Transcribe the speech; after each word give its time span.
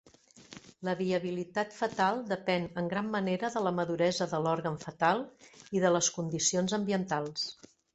La 0.87 0.95
viabilitat 1.01 1.75
fetal 1.81 2.23
depèn 2.33 2.67
en 2.83 2.89
gran 2.95 3.13
manera 3.19 3.53
de 3.59 3.65
la 3.69 3.77
maduresa 3.83 4.31
de 4.35 4.43
l'òrgan 4.49 4.83
fetal 4.89 5.27
i 5.81 5.89
de 5.89 5.97
les 5.99 6.15
condicions 6.21 6.81
ambientals. 6.85 7.51